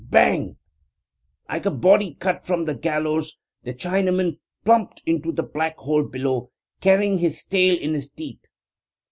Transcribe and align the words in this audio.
Bang! 0.09 0.57
Like 1.47 1.67
a 1.67 1.69
body 1.69 2.15
cut 2.15 2.43
from 2.43 2.65
the 2.65 2.73
gallows 2.73 3.37
the 3.61 3.75
Chinaman 3.75 4.39
plumped 4.65 5.03
into 5.05 5.31
the 5.31 5.43
black 5.43 5.77
hole 5.77 6.01
below, 6.05 6.49
carrying 6.79 7.19
his 7.19 7.43
tail 7.43 7.77
in 7.77 7.93
his 7.93 8.09
teeth. 8.09 8.43